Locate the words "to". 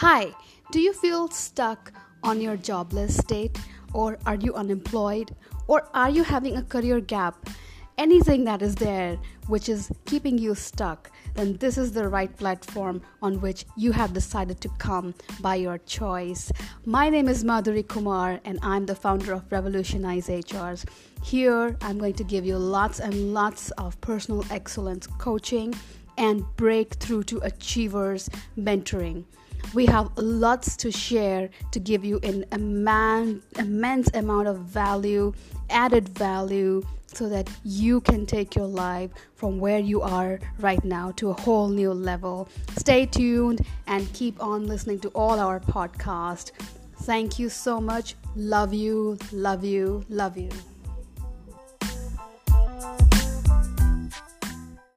14.60-14.68, 22.14-22.22, 27.24-27.38, 30.78-30.90, 31.72-31.80, 41.12-41.30, 45.00-45.08